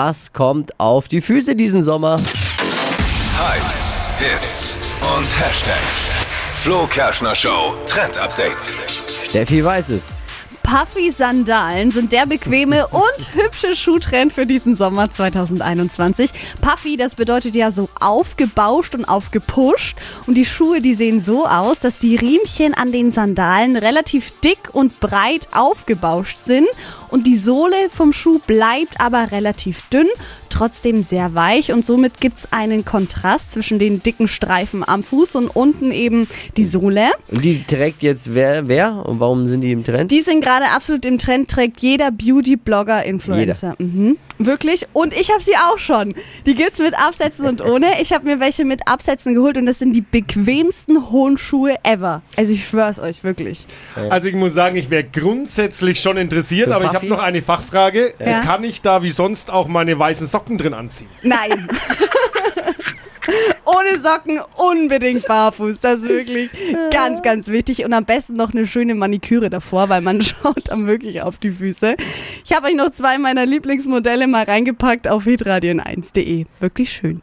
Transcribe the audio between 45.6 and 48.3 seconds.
schon. Die gibt's mit Absätzen und ohne. Ich habe